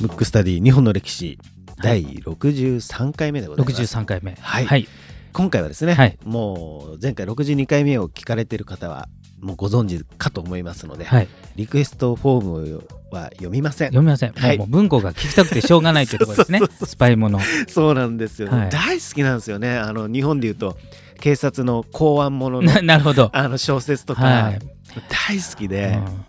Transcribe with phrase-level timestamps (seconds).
[0.00, 1.38] ムックスタディ日本の歴史
[1.82, 3.82] 第63回目でございます。
[3.82, 4.34] 63回目。
[4.40, 4.88] はいはい。
[5.34, 9.08] 今回はですね、はいもう前回62回目を聞かれている方は
[9.40, 11.28] もうご存知かと思いますので、はい。
[11.56, 13.88] リクエストフォームは読みません。
[13.88, 14.32] 読みません。
[14.32, 16.60] はいもう文庫が聞きたくてしょうがないっていうところですね。
[16.86, 17.40] スパイもの。
[17.68, 19.76] そうなんですよ、はい大好きなんですよね。
[19.76, 20.78] あの日本でいうと
[21.20, 23.28] 警察の公安もののな なるほど。
[23.34, 24.75] あの小説とか、はい
[25.08, 26.24] 大好きで、うん。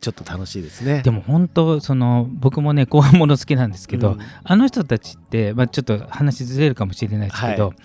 [0.00, 1.02] ちょっと楽しいですね。
[1.02, 4.18] でも本当その僕もね後半もの好きなんですけど、うん。
[4.42, 7.76] あの人たちって、まあ、ちょっと話ずれるかもしれないですけど、はい。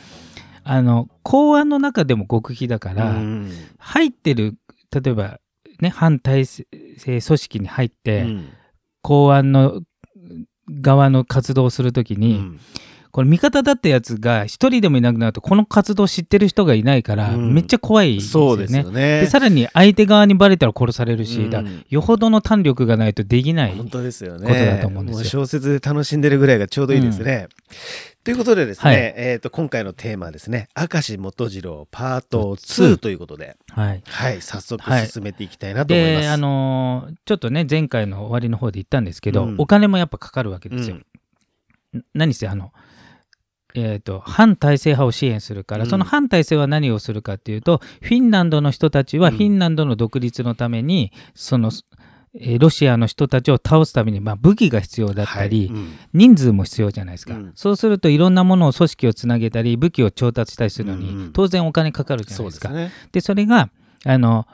[0.63, 3.52] あの公安の中でも極秘だから、うん。
[3.77, 4.57] 入ってる
[4.91, 5.40] 例えば
[5.80, 6.66] ね反体制
[7.05, 8.49] 組織に入って、うん。
[9.02, 9.81] 公安の
[10.70, 12.59] 側の活動をするときに、うん
[13.12, 18.48] これ味方だったやつが一人でもいなくなるとこの活動を知ってる人がいないから、うんめっちゃ怖いですよね。
[18.49, 19.22] そうですよね。
[19.22, 23.76] でさらに相手側にバレたら殺されるし、うんよほどの胆力がないとできない。
[23.76, 24.48] 本当ですよね。
[24.48, 27.48] ことだと思うんですよも小説で楽しんでるぐらいがちょうどいいですね。
[28.24, 36.21] ということでですね、はいえっ、と今回のテーマはですね、明石元次郎パート2ということで、はい、はい、早速はい進めていきたいなと思います。
[36.24, 40.98] で、あのーちょっとね前回の終わりの方で言ったんですけど、うんお金もやっぱかかるわけですよ。
[40.98, 41.05] ん
[42.13, 42.71] 何せあの
[43.75, 45.89] えー、と反体制派を支援するから、うん。
[45.89, 49.35] その反体制は何をするかっていうとフィンランドの人たちはうん。
[49.35, 51.71] フィンランドの独立のために、その、
[52.35, 55.77] えーロシアの人たちを倒すために、まあ、武器が必要だったり、はい。
[55.77, 55.97] うん。
[56.13, 57.51] 人数も必要じゃないですか、うん。
[57.55, 62.91] そうするといろんなものを組織をつなげたり武器を調達したりするのに、当然お金かかるじゃなそいうですすね。
[63.12, 63.70] でそれが
[64.06, 64.47] あの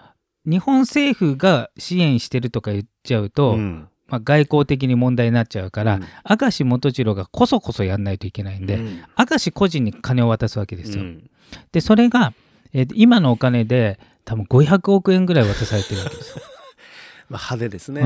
[0.46, 6.04] 日本政府が支援してるとか言っちゃうと、うんまあ、外交的に問題になっちゃうから、うん
[6.40, 11.04] 明石元次郎がこそこそやんないといけないんで、うん明石個人に金を渡すわけですよ。
[11.04, 11.30] うん
[11.72, 12.34] でそれが、
[12.74, 16.44] えー今のお金で多分500億円ぐらい渡されてるわけですよ。
[17.30, 18.04] まあ、派手ですね。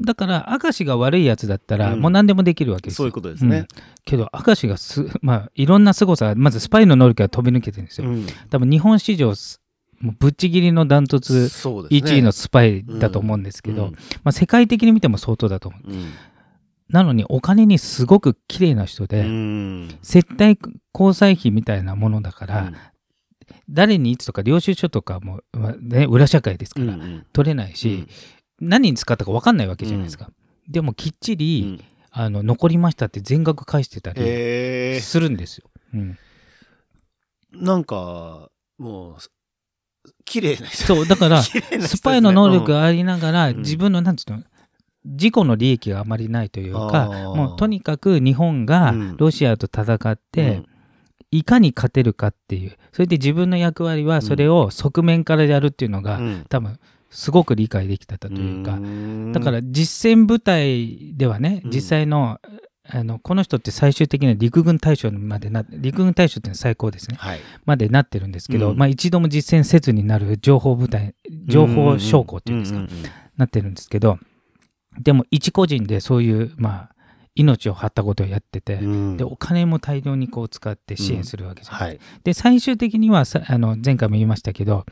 [0.00, 2.96] だから明石が悪いやつだったら、うんもう何でもできるわけですよ。
[2.96, 3.66] そういうことですねうん
[4.04, 8.08] けど明石がす、まあ、いろんな凄さまずスパイの能力が飛び抜けてるんですよ。
[8.08, 9.60] うん多分日本史上す
[10.00, 12.10] もうぶっちぎりのダントツそうですね。
[12.12, 13.92] 1位のスパイだと思うんですけど、うん。
[13.92, 13.98] ま
[14.30, 15.90] あ、世界的に見ても相当だと思う。
[15.90, 16.12] うん。
[16.88, 19.98] なのにお金にすごく綺麗な人で、うん。
[20.02, 20.58] 接待
[20.94, 22.76] 交際費みたいなものだから、うん。
[23.68, 28.06] 誰にいつとか領収書とかも、まあね、裏社会ですから、うん取れないし、
[28.60, 30.30] 何に使ったか分かんないわけじゃないですか。
[30.68, 31.80] でもきっちうり、ん。
[32.18, 35.68] あの残りましたって全額返してたりするんですよ。
[35.92, 36.18] うん。
[37.52, 38.48] なんか、
[38.78, 39.16] もう、
[40.24, 40.84] 綺麗な人。
[40.84, 43.58] そうだからスパイの能力がありながら、うん。
[43.58, 44.42] 自分のなんつうの
[45.04, 49.16] 自己の利益があまりないというかもうとにかく日本がうん。
[49.16, 50.62] ロシアと戦って、
[51.30, 56.46] いかに勝てるかっていうそれで自分の役割はそれを側面からやるっていうのが、うん。
[56.48, 56.78] 多分
[57.10, 59.32] すごく理解できてたというか、ん。
[59.32, 61.70] だから実戦部隊ではねうん。
[61.70, 62.40] 実際の,、
[62.90, 67.16] あのこの人って最終的には陸軍大将までな陸軍大将って最高ですね。
[67.18, 67.40] はい。
[67.64, 68.76] までなってるんですけど、うん。
[68.76, 71.14] まあ、一度も実戦せずになる情報部隊
[71.46, 72.88] 情報将校っていうんですか、んん
[73.36, 74.18] なってるんですけど
[74.98, 76.96] でも一個人でそういう、まあ、
[77.34, 79.16] 命を張ったことをやってて、うん。
[79.16, 82.00] でお金も大量にこう使って支援するわけじゃないはい。
[82.24, 84.86] で最終的にはさあの前回も言いましたけど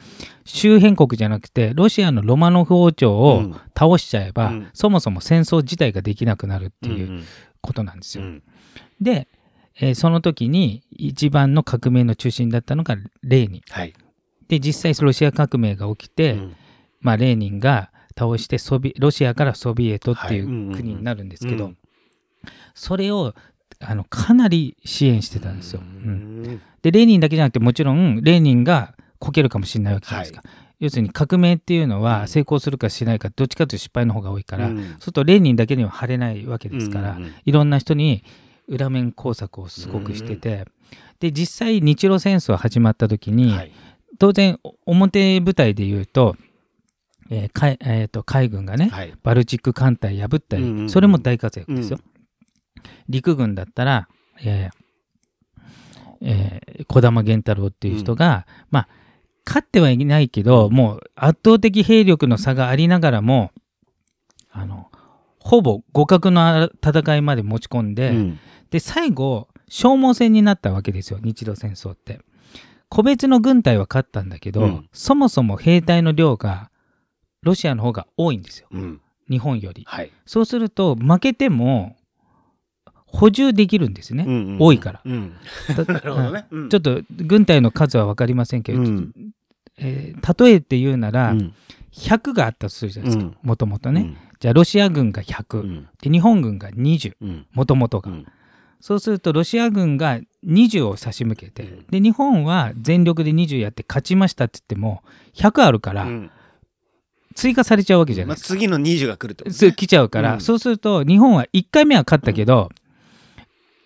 [0.44, 3.56] 周辺国じゃなくてロシアのロマノフ王朝をうん。
[3.76, 4.68] 倒しちゃえば、うん。
[4.72, 7.24] そもそも戦争自体ができなくなるっていううん
[7.64, 8.24] ことなんですよ。
[8.24, 8.42] うん
[9.00, 9.28] で、
[9.80, 13.62] えーその時に一番の革命の中心だったのがレーニン。
[13.70, 13.92] はい。
[14.48, 16.56] で実際ロシア革命が起きて、うん
[17.00, 21.78] まあ、レーニンが倒してソビロシアからソビエトっていはいう国になるんですけど、うん
[22.74, 23.34] それを
[23.80, 25.80] あのかなり支援してたんですよ。
[25.80, 30.42] ううんんでレーニンだけじゃなくてもちろんレーニンがこけるかもしれないわけじゃないですか。
[30.80, 32.02] 要するに革命っていうのうん。
[32.02, 34.76] は成功するかしないかどっちかというと失敗の方が多いから、うん。
[34.76, 38.24] そうするとレーニンだけには貼れないわけですから、うんうんいろんな人に
[38.66, 40.66] 裏面工作をすごくしてて、
[41.20, 43.72] で実際日露戦争始まった時に、はい。
[44.18, 46.36] 当然表舞台で言うと,、
[47.30, 49.12] えー海えーと海軍がね、はい。
[49.22, 50.90] バルチック艦隊破ったり、うんうんうん。
[50.90, 51.98] それも大活躍ですよ。
[53.08, 54.08] 陸軍だったら、
[54.42, 54.84] えー
[56.22, 58.88] えー児玉源太郎っていう人が、まあ
[59.46, 63.50] 勝ってはいないけど、もう圧倒的兵力の差がありながらも
[64.50, 64.90] あの
[65.38, 68.38] ほぼ互角の戦いまで持ち込んで、うん
[68.70, 72.20] で最後消耗戦になったわけですよ日露戦争って。
[72.88, 76.70] 個別の軍隊は勝ったんだけど、うんそもそも兵隊の量が
[77.42, 79.00] ロシアの方が多いんですようん
[79.30, 79.84] 日本より。
[79.86, 80.10] はい。
[80.26, 81.96] そうすると負けても
[83.14, 85.00] 補充できるんですね、うんうん多いから。
[85.04, 85.32] うん。
[85.76, 86.46] だ なるほどね。
[86.50, 86.68] うん。
[86.68, 89.12] ちょっと軍隊の数は分かりませんけど、うん。
[89.78, 91.52] えー例えて言うなら、うん。
[91.92, 93.32] 100があったとするじゃないですか。
[93.44, 95.88] うもともとね、じゃあロシア軍が100、うん。
[96.02, 97.46] で日本軍が20うん。
[97.52, 98.26] もともとが、うん。
[98.80, 101.86] そうするとロシア軍が20を差し向けて、うん。
[101.90, 106.30] で日本は全力で20やって勝ちましたって言っても100あるからうん。
[107.36, 108.54] 追加されちゃうわけじゃなまあ、いですか。
[108.54, 110.40] 次の20が来るってことそう来ちゃうから、うん。
[110.40, 112.70] そうすると日本は1回目は勝ったけど、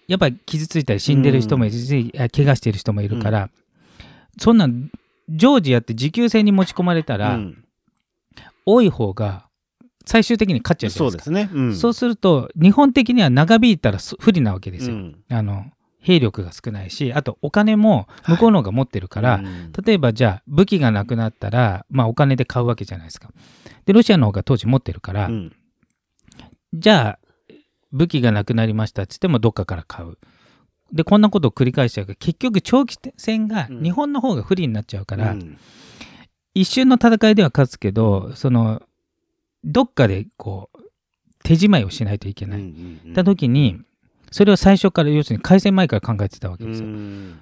[0.08, 3.50] やっぱり傷ついたり死んでる人もいるし、あ怪我してる人もいるから、
[4.38, 4.90] そんなん
[5.28, 7.64] 常時やって持久戦に持ち込まれたら、うん
[8.70, 9.48] 多い方が
[10.04, 11.30] 最終的に勝っちゃうじゃそうないでか。
[11.30, 11.60] ですすね。
[11.60, 14.96] うんそうすると日本的には長引いたらそ不利なわけですよ。
[14.96, 15.64] うんあの
[16.00, 23.30] 兵力が少ないしあとお金も向こうの方が持ってるから、うん例えばじゃあ武器がなくなったら、まあ、お金で買うわけじゃないですか。
[23.86, 25.56] でロシアの方が当時持ってるから、うん
[26.74, 27.27] じゃあ
[27.92, 30.18] 武器がなくなりましたっつってもどっかから買う。
[30.92, 35.58] でこんなことを繰り返しちゃうから結局長期戦がうん日本の方が不利になっちゃうから、うん
[36.54, 38.82] 一瞬の戦いでは勝つけどその
[39.62, 40.78] どっかでこう
[41.44, 42.60] 手仕舞いをしないといけない。
[42.60, 43.80] うんうんった時に
[44.32, 46.88] それを最初から要するに開戦前から考えてたわけうですよ。
[46.88, 47.40] ん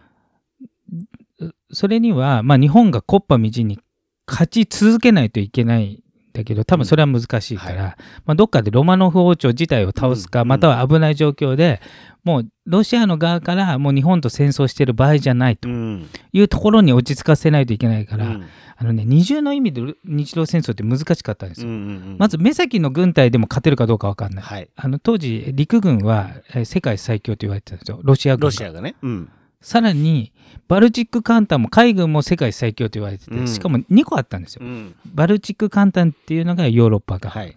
[1.72, 3.78] それには、まあ、日本が木っ端みじんに
[4.26, 6.02] 勝ち続けないといけないん
[6.36, 7.80] だけど多分それは難しいから、うん。
[7.80, 7.96] は
[8.26, 10.48] まあ、どっかでロマノフ王朝自体を倒すか、うん。
[10.48, 11.80] または危ない状況で
[12.24, 15.68] もうロシアの側からもう日本と戦争してる場合じゃないと。
[15.68, 16.08] うん。
[16.32, 18.44] いうところに落ち着かせないといけないから、うん。
[18.78, 21.68] あのね二重の意味で日露戦争って難しかったんですよ。
[21.68, 24.44] うんうんまず目先の軍隊でも勝てるかどうか分かんない。
[24.44, 24.68] はい。
[24.76, 28.00] あの当時陸軍はえー世界最強と言われてたんですよ。
[28.02, 28.44] ロシア軍が。
[28.46, 28.96] ロシアがね。
[29.02, 29.30] うん
[29.60, 30.32] さらに
[30.68, 33.48] バルチック艦隊も海軍も世界最強と言われてて、うん。
[33.48, 34.64] しかも2個あったんですよ。
[34.64, 34.94] うん。
[35.14, 37.54] バルチック艦隊っていうのがヨーロッパが、はい。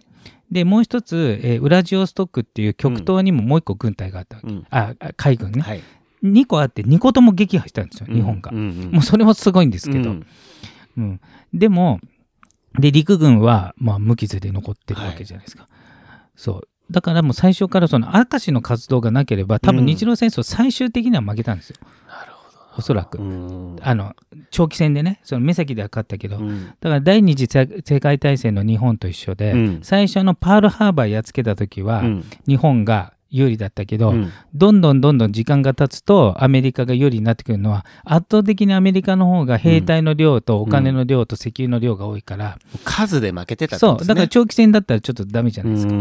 [0.50, 4.66] でもう一つ、えーウラジオストックっていう極東にももう一個軍隊があったわけ、うん。
[4.70, 5.82] ああ海軍ね、はい。
[6.22, 10.26] 2個あって2個とも撃破したんですよ日本が、もうそれもすごいんですけど、うん。
[10.96, 11.20] うん。
[11.52, 12.00] でも
[12.78, 15.66] で陸軍は、まあ、無傷で残ってるわけじゃないですか、
[16.36, 21.76] そうだからもう最初からその明石の活動がなければ多分日露戦争最終的には負けたんですよ、
[22.08, 22.58] なるほど。
[22.78, 23.76] おそらく、うん。
[23.80, 24.14] あの
[24.50, 26.66] 長期戦でねその目先では勝ったけど、うん。
[26.66, 29.80] だから第二次世世界大戦の日本と一緒で、うん。
[29.82, 32.24] 最初のパールハーバーやっつけた時は、うん。
[32.46, 34.32] 日本が有利だったけど、うん。
[34.54, 44.14] どんどんどんどん時間が経つとアメリカが有利になってくるのは圧倒的にアメリカの方が兵隊の量とお金の量と石油の量が多いから、数で負けてたってそうことですね。
[44.14, 45.94] だから長期戦だったらちょっとダメじゃないですか。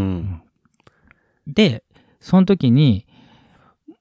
[1.66, 1.84] うんで
[2.22, 3.06] その時に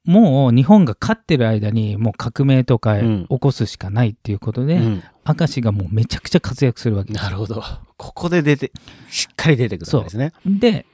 [0.05, 7.63] もう日本が勝ってる間にもう革命とかうん起こすしかないっていうことで、うん明石がもうめちゃくちゃ活躍するわけですなるほど。
[7.99, 8.73] ここで出て、
[9.11, 10.33] しっかり出てくるわけですね。
[10.47, 10.87] で、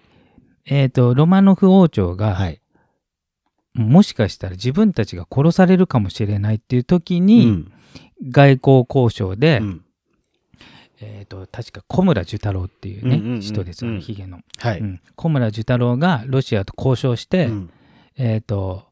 [0.66, 2.60] えー、とロマノフ王朝が、はい。
[3.74, 7.72] もしかしたら自分たちが殺されるかもしれないっていう時うに、ん
[8.28, 9.84] 外交交渉で、うん
[11.00, 14.02] えー、と確か小村寿太郎っていうね、うんうんうん人ですよねうん。
[14.02, 14.78] ヒゲの、はい。
[14.78, 15.00] うん。
[15.16, 17.70] 小村寿太郎がロシアと交渉して、うん。
[18.16, 18.84] えー、と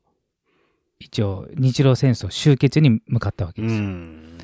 [0.99, 4.38] 一応日露戦争終結に向かったわけうですよ、ん。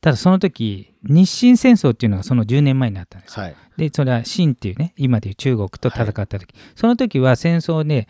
[0.00, 3.44] ただその時日清戦争っていうのがその10年前にあったんですよ。
[3.44, 3.56] はい。
[3.76, 8.08] でそれは清っていうね今でいう中国と戦った時、その時は戦争で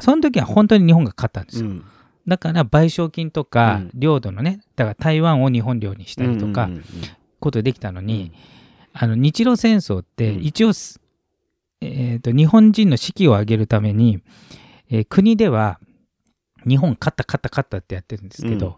[0.00, 1.84] その時は本当に日本が勝ったんですよ、うん。
[2.26, 3.90] だから賠償金とかうん。
[3.94, 6.84] 領土のねだから台湾を日本領にしたりとかうんうん
[7.42, 8.06] ことできたのうん。
[8.06, 8.32] に、
[8.94, 10.42] あの日露戦争ってうん。
[10.42, 11.00] 一応す、
[11.82, 14.22] えー、と日本人の士気を上げるために、
[14.90, 15.78] えー国では
[16.66, 18.74] 日本勝った勝った勝ったってやってるんですけど、うん。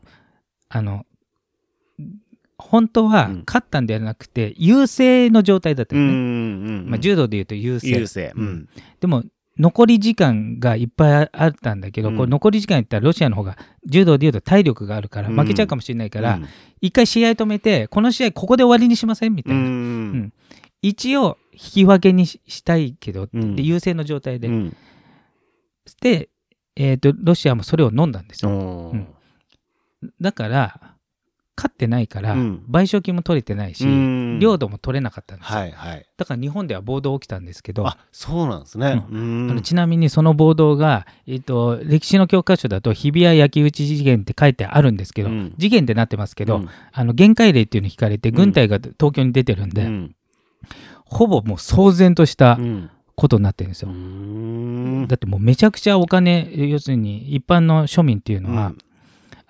[0.71, 1.07] あの
[2.59, 3.45] 本当はうん。
[3.47, 6.91] 勝ったんではなくて優勢の状態だったうんんうですね、んうん。
[6.91, 8.33] まあ、柔道でいうと優勢。
[9.01, 9.23] でも
[9.59, 12.17] 残り時間がいっぱいあったんだけど、うん。
[12.17, 13.57] これ残り時間言ったらロシアの方が
[13.87, 15.37] 柔道でいうと体力があるからうん。
[15.37, 16.47] 負けちゃうかもしれないから、うん。
[16.81, 20.33] 一回試合止めてこの試合ここで終わりにしませんみたういな、ん。
[20.83, 23.57] 一応引き分けにししたいけど、うん。
[23.57, 24.77] で優勢の状態で、うん。
[26.01, 26.31] で、
[26.77, 28.93] えー、とロシアもそれを飲んだんですよ。
[30.21, 30.94] だから
[31.57, 32.65] 勝ってないから、うん。
[32.71, 34.39] 賠償金も取れてないし、うん。
[34.41, 35.53] 領土も取れなかったんです。
[35.53, 36.07] よ、はいはい。
[36.17, 39.05] だから日本では暴動起きたんですけどあそうなんですね。
[39.11, 39.51] ううん。
[39.51, 45.55] あのちなみにその暴動が、えっと歴史の教科書だと日比谷焼き討ち事件って書いてあるんですけど、うん。
[45.57, 46.69] 事件ってなってますけど、うん。
[46.93, 50.17] あの限界令っていうのに引かれて軍隊が東京に出てるんで、うん。
[51.05, 52.91] ほぼもう騒然としたうん。
[53.17, 53.95] ことになってるんですうよ。
[53.95, 55.07] ん。
[55.07, 58.79] だってもうめちゃくちゃお金要するに一般の庶民っていうのは、うん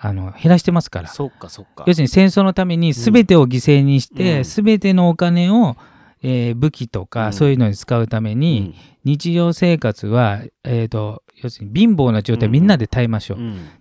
[0.04, 1.08] あの減らしてますから。
[1.08, 1.84] そっかそっか。
[1.86, 4.42] 要するに戦争のために全てを犠牲にして、うん。
[4.44, 5.76] 全てのお金を、
[6.22, 7.32] えー武器とか、うん。
[7.32, 12.52] そういうのに使うために、日常生活は、えー、と要するに貧乏な状態うん。
[12.52, 13.38] みんなで耐えましょう、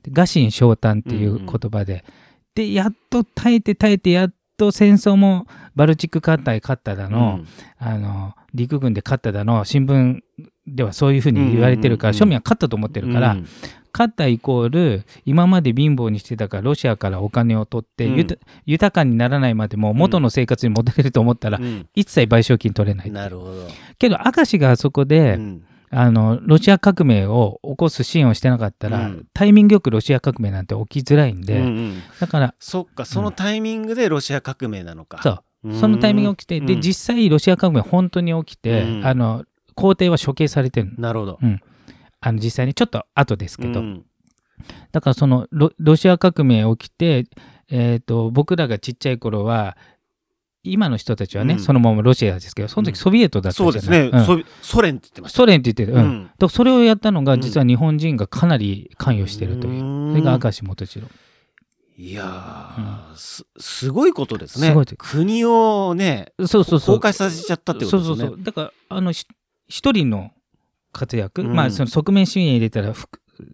[0.10, 2.06] 餓心昇胆っていう言葉で、
[2.56, 7.48] でやっと耐えて耐えてやっと戦争もバルチック艦隊勝っただの、うん。
[7.86, 10.22] あの陸軍で勝っただの新聞
[10.68, 12.24] ではそういうふうに言われてるから、うんうんうん。
[12.24, 13.36] 庶民は勝ったと思ってるから、
[13.94, 18.28] うん勝ったイコール今まで貧乏にしてたからロシアからお金を取って、うん。
[18.66, 21.88] 豊かにならないまでも元の生活に戻れると思ったら、うん。
[21.94, 23.68] 一切賠償金取れないなるほど。
[24.00, 25.64] けど明石があそこで、うん。
[25.96, 29.28] あのロシア革命を起こす支援をしてなかったら、うん。
[29.32, 32.04] タイミングよくロシア革命なんて起きづらいんで、うんうん。
[32.20, 35.22] だからそっか、そのタイミングでロシア革命なのか。
[35.22, 35.36] そう。
[35.66, 36.82] うんそのタイミングが起きて、でうん。
[36.82, 39.06] 実際ロシア革命本当に起きて、うん。
[39.06, 39.46] あの
[39.76, 40.94] 皇帝は処刑されてるの。
[40.98, 41.40] なるほど。
[42.26, 44.06] あの実際にちょっと後ですけど、うん。
[44.94, 47.26] だからそのロロシア革命起きて、
[47.70, 49.76] えー、と僕らがちっちゃい頃は
[50.64, 51.60] 今の人たちはね、うん。
[51.60, 54.46] そのままロシアですけどその時ソビエトだったじゃない、そうですね、うん。
[54.62, 55.38] ソ連って言ってました。
[55.38, 56.30] ソ連って言ってる、うん。
[56.40, 56.50] うん。
[56.50, 57.42] それをやったのがうん。
[57.42, 60.14] 実は日本人がかなり関与してるという、うん。
[60.14, 61.08] それが明石元次郎。
[61.98, 64.70] いやー、すすごいことですね。
[64.70, 67.00] すごい国をね、そうそうそう。
[67.00, 68.16] 崩壊させちゃったってことですね。
[68.16, 68.44] そうそうそう。
[68.44, 69.28] だからあのし
[69.68, 70.32] 一人の
[70.94, 71.54] 活躍、うん。
[71.54, 72.94] まあその側面支援入れたら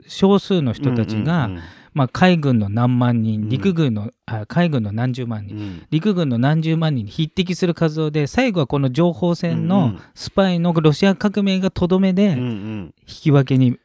[0.08, 1.60] 少数の人たちが、うんうん
[1.91, 3.50] まあ、海軍の何万人うん。
[3.50, 5.55] 陸軍の、あ海軍の何十万人。
[5.55, 5.62] うん。
[5.63, 10.01] うん陸軍の何十万人に匹敵する活動で最後はこの情報戦うんうのん。
[10.13, 12.84] スパイのロシア革命がとどめうんうでん。
[12.86, 13.79] 引き分けに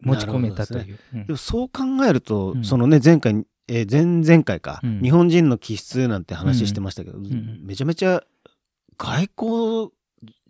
[0.00, 0.98] 持ち込めたとないう。
[1.14, 1.26] うん。
[1.26, 2.64] でもそう考えると、うん。
[2.64, 5.00] そのね前回、えー前々回か、うん。
[5.00, 7.60] 日本人の気質なんて話してましたけど、ん。
[7.62, 8.22] めちゃめちゃ
[8.98, 9.90] 外交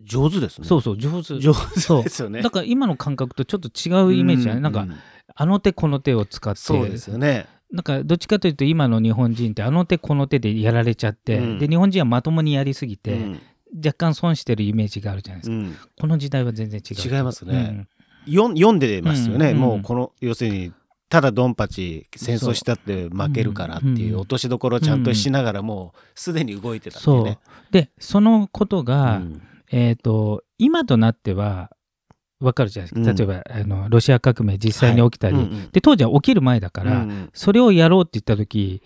[0.01, 0.67] 上手ですね。
[0.67, 1.39] そうそう上手。
[1.39, 2.41] 上そう手ですよね。
[2.41, 4.89] だから今の感覚とちょっと違うイメージじゃない、なんかう
[5.35, 6.59] あの手この手を使って。
[6.59, 7.47] そうですよね。
[7.71, 11.59] なんかどっちかというと今の日本人ってあの手この手でやられちゃって、うん。
[11.59, 13.41] で日本人はまともにやりすぎて、うん。
[13.77, 15.75] 若干損してるイメージがあるじゃないですか、うん。
[15.99, 17.87] この時代は全然違う違いますね。
[18.25, 18.55] よん。
[18.55, 19.57] 読んでますよね、うん。
[19.57, 20.73] もうこの要するに
[21.07, 27.23] ただドンパチ戦争したって負けるからっていう落としどころをちゃんとしながらもうすでに動いてたっていうそう。
[27.23, 27.39] ね。
[27.71, 31.71] でそのことが、うんえっ、と今となっては
[32.41, 33.15] わかるじゃないですか、うん。
[33.15, 35.71] 例えばあのロシア革命実際に起きたり、はいうんうん。
[35.71, 38.81] で当時は起きる前だから、うんそれをやろうって言った時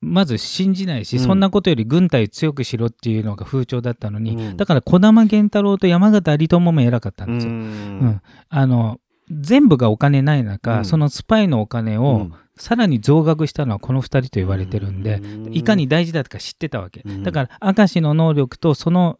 [0.00, 1.22] まず信じないし、うん。
[1.22, 4.56] そんなことより軍隊強くしろっていうのが風潮だったのに、うん。
[4.56, 7.52] だから児玉源太郎と山形有朋も偉かったんですよ。
[7.52, 7.58] うん。
[7.58, 7.62] う
[8.06, 8.22] ん。
[8.48, 10.84] あの全部がお金ない中、うん。
[10.84, 12.34] そのスパイのお金をうん。
[12.56, 15.52] さらに増額したのはこの2人と言われてるんで、うん。
[15.52, 17.22] いかに大事だとか知ってたわけ、うん。
[17.24, 19.18] だから明石の能力とその、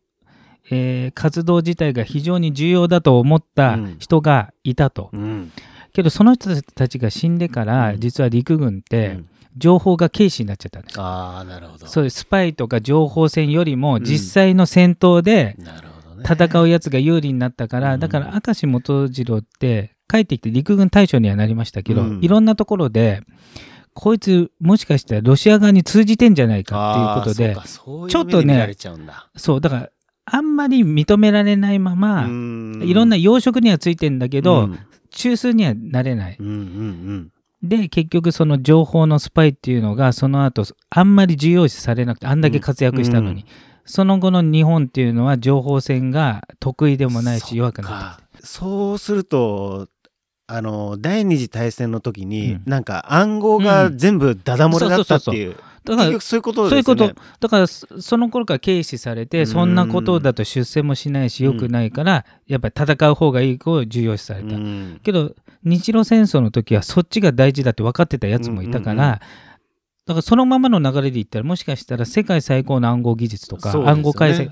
[0.70, 5.52] えー活動自体が非常に重要だと思った人がいたと、うん。
[5.92, 8.00] けどその人たちが死んでから、うん。
[8.00, 9.28] 実は陸軍っうてん。
[9.56, 11.86] 情報が軽視になっちゃったんです、ああなるほど。
[11.86, 14.04] そういうスパイとか情報戦よりもん。
[14.04, 15.56] 実際の戦闘で。
[16.26, 18.00] 戦うやつが有利になったから、うん。
[18.00, 22.24] だから明石元次郎って帰ってきて陸軍大将にはなりましたけど、うん。
[22.24, 23.22] いろんなところで
[23.94, 27.56] こいつもしかしたらロシア側に通じてんじゃないかっていうことで
[28.10, 28.74] ちょっとね
[29.36, 29.90] そうだから
[30.26, 32.82] あんまり認められないまま、うん。
[32.82, 34.78] いろんな養殖にはついてんだけど、うん。
[35.10, 36.36] 中枢にはなれない。
[36.38, 37.30] うんうん
[37.62, 43.46] で結局その情報のスパイっていうのがその後あんまり重要視されなくてあんだけ活躍したのに、うん
[43.86, 49.88] その後の日本っていうのは情報戦が得意でもないし弱くなってかそうすると
[50.46, 52.62] あの第二次大戦の時に、うん。
[52.66, 55.56] なんか暗号が全部ダダ漏れだったっていう、ういう
[56.42, 57.14] ことそういうこですよね。
[57.14, 57.20] と。
[57.40, 59.46] だからそその頃から軽視されてうん。
[59.46, 65.00] そんなことだと出世もしないし良くないからやっぱり戦う方がいい子を重要視された、うん。
[65.02, 69.20] けど日露戦争の時はそっちが大事だって分かってたやつもいたから、
[70.06, 74.50] だからそのままの流れで言ったらもしかしたら世界最高の暗号技術とか、暗号解析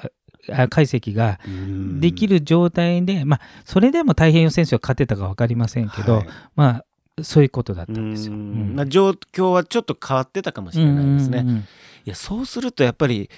[0.50, 2.00] あ解析がうん。
[2.00, 6.26] できる状態で、まあそれでも太平洋戦争は勝てたか分かりませんけど、はい。
[6.56, 6.84] まあ
[7.20, 8.34] そういうことだったうんですよ。
[8.34, 8.74] ん。
[8.74, 11.40] まあ、状況はちょっと変わってたかもしれないですね。
[11.40, 11.60] うんうんうん。
[11.60, 11.64] い
[12.06, 13.30] やそうするとやっぱり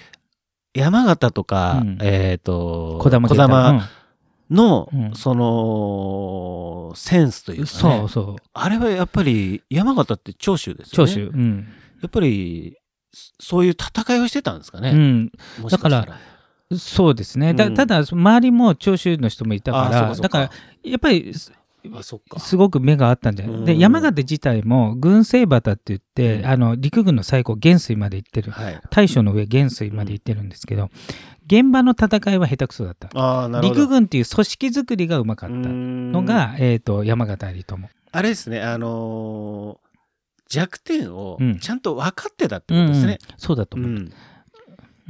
[0.73, 1.97] 山形とか、うん。
[2.01, 3.89] えっ、と児玉
[4.49, 5.15] の、うん。
[5.15, 8.35] そのセンスといううんか、ね、そうそう。
[8.53, 11.11] あれはやっぱり山形って長州ですよね。
[11.11, 11.67] 長州、うん。
[12.01, 12.77] やっぱり
[13.13, 14.91] そそういう戦いをしてたんですかね。
[14.91, 15.29] うん、
[15.63, 16.07] かしただ
[16.77, 17.75] そうですね、だうん。
[17.75, 20.51] ただ周りも長州の人もいたかあらだから
[20.83, 21.51] やっぱりす
[21.93, 22.39] あそっか。
[22.39, 23.65] すごく目があったんじゃない、うん。
[23.65, 26.45] で山形自体も軍政旗って言って、うん。
[26.45, 28.51] あの陸軍の最高元帥まで行ってる。
[28.51, 28.81] はい。
[28.89, 30.89] 大将の上元帥まで行ってるんですけど、
[31.47, 33.09] 現場の戦いは下手くそだった。
[33.61, 39.85] 陸軍っていう組織作りがうまかったののが、えー、と山形有朋あれですねあのー
[40.47, 41.59] 弱点をうん。
[41.59, 43.17] ちゃんと分かってたってことですね。
[43.37, 43.79] そうだとう。
[43.79, 44.13] 思う、ん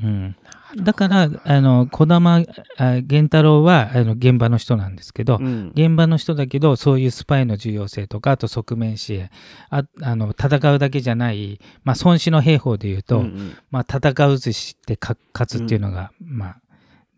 [0.04, 0.36] うん、
[0.76, 2.42] だからあの児玉
[2.78, 5.72] あ源太郎はあの現場の人なんですけど、うん。
[5.74, 9.30] 現場の人だけどそういうスパイの重要性とかあと側面支援
[9.70, 13.58] ああの戦うだけじゃない、まあ、孫子の兵法でいうと、うんうん。
[13.72, 16.58] まあ、戦うずしてか勝つっていうのが、まあ、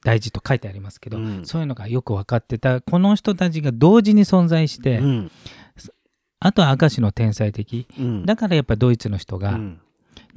[0.03, 1.46] 大事と書いてありますけど、うん。
[1.46, 5.31] そういうのがよく分かってたこの人たちが同時に存在して、うん。
[6.39, 7.88] あとは明石の天才的。
[8.00, 8.25] うん。
[8.25, 9.81] だからやっぱドイツの人がうん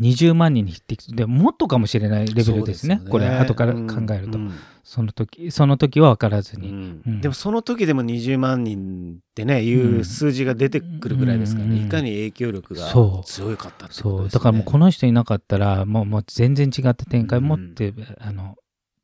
[0.01, 3.01] 20万人に匹敵でもっとかもしれないレベルですね。
[3.03, 3.81] そうこれ後から考
[4.13, 7.03] えると、うんその時その時は分からずうに、ん。
[7.07, 7.21] うん。
[7.21, 11.87] でもその時でも20万人ってねいう数字が出てくるぐらいですからね、うん。
[11.87, 13.25] いかに影響力がそう。
[13.25, 14.29] 強かったってことね、そう。
[14.31, 18.57] だからもうこの人いなかったらもうもう全然違った展開持って、あの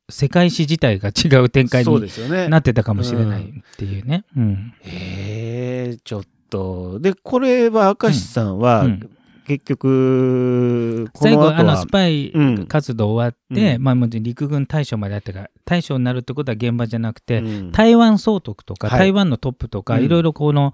[0.09, 2.49] 世界史自体が違う展開にですよね。
[2.49, 4.25] なってたかもしれないっていうね。
[4.35, 4.73] うん。
[4.81, 6.99] へえちょっと。
[6.99, 9.09] でこれは明石さんは、うん
[9.47, 13.81] 結局こ最後あのスパイうん活動終わって、うん。
[13.81, 17.71] まあ、陸軍大将まであったから大将になるってことは現場じゃなくて、うん。
[17.71, 18.99] 台湾総督とか、はい。
[18.99, 20.03] 台湾のトップとか、うん。
[20.03, 20.73] いろいろこの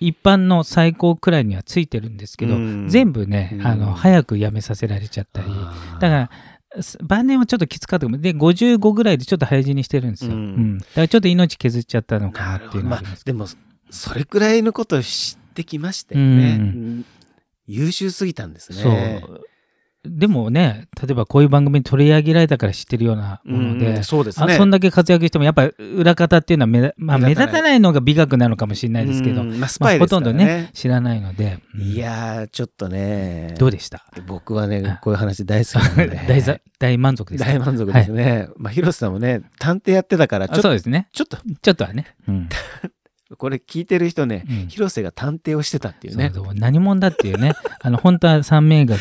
[0.00, 2.88] 一般の最高くらいにはついてるんですけど、うん。
[2.88, 3.66] 全部ね、うん。
[3.66, 5.48] あの早く辞めさせられちゃったり、
[6.00, 6.30] だか
[6.74, 10.76] らす晩年はちょっときつかったで55ぐらいでちょっと早死にしてるんですよ、ううん。
[10.76, 13.46] んだからちょっと命削っちゃったのかなっていうのはありますでも
[13.90, 16.62] それくらいのことを知ってきましたよね、うん。
[16.62, 17.04] うん
[17.66, 18.92] 優秀すぎたんですそう。
[18.92, 19.22] ね
[20.08, 24.54] でもね例えばこういう番組に取り上げられたから知ってるようなもので、うんそうですね。
[24.54, 25.64] あそんだけ活躍してもやっぱ
[25.96, 31.82] 裏方っていうのは目立,、まあ、目目立たないのが美学なのかもしれないですけど、うんまあ、スまあ、パイですからほとんどねね,、知らないので、うん。
[31.82, 33.56] いやーちょっとね。
[33.58, 34.06] どうでした？
[34.28, 36.20] 僕はねこういう話大好きなので。
[36.28, 37.50] 大ざ大満足ですか？
[37.50, 41.08] 大満足ですね、まあ広瀬さんもね探偵やってたからちょあっとそうですね。
[41.12, 41.38] ちょっと。
[41.62, 42.48] ちょっとはね、うん
[43.36, 44.68] これ聞いてる人ね、うん。
[44.68, 46.30] 広瀬が探偵をしてたっていうね。
[46.34, 47.52] そう何者だっていうね。
[47.80, 49.00] あの本当は三名学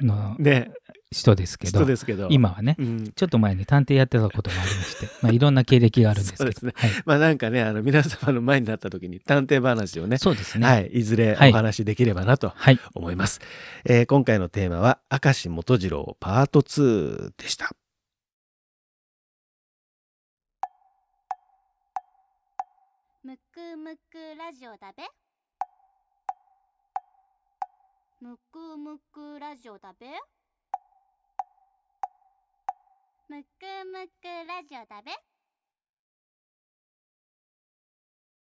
[0.00, 0.70] のね。
[1.12, 2.26] 人ですけど人ですけど。
[2.30, 2.74] 今はね。
[2.78, 3.12] うん。
[3.12, 6.44] ちょっと前に探偵やってたこともありまして、まあ、いろんな経歴があるんですけど。
[6.50, 6.72] そうですね。
[6.74, 10.66] はい、まあなんかねあの皆様の前になった時に探偵話をねそうですね。
[10.66, 11.50] はい、いずれはい。
[11.50, 12.80] お話しできればなとはい。
[12.94, 13.40] 思います、
[13.84, 17.70] えー今回のテーマは明石元次郎パート2でした
[23.86, 25.04] むくラジオだべ。
[28.20, 30.08] むくむくラジオだべ。
[33.28, 33.46] むく
[33.84, 35.12] むくラジオだべ。